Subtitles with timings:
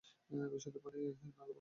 [0.51, 1.49] বিশুদ্ধ পানি না লবণাক্ত পানি?